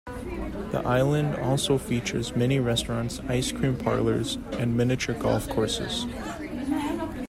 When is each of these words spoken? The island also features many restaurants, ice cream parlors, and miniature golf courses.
The 0.71 0.81
island 0.83 1.35
also 1.35 1.77
features 1.77 2.35
many 2.35 2.57
restaurants, 2.59 3.19
ice 3.29 3.51
cream 3.51 3.77
parlors, 3.77 4.39
and 4.53 4.75
miniature 4.75 5.13
golf 5.13 5.47
courses. 5.47 6.07